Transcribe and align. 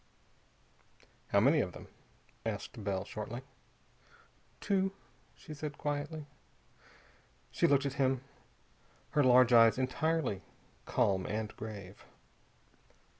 "How 1.27 1.39
many 1.39 1.59
of 1.59 1.73
them?" 1.73 1.87
asked 2.43 2.83
Bell 2.83 3.05
shortly. 3.05 3.43
"Two," 4.59 4.93
she 5.35 5.53
said 5.53 5.77
quietly. 5.77 6.25
She 7.51 7.67
looked 7.67 7.85
at 7.85 7.93
him, 8.01 8.21
her 9.11 9.23
large 9.23 9.53
eyes 9.53 9.77
entirely 9.77 10.41
calm 10.87 11.27
and 11.27 11.55
grave. 11.55 12.03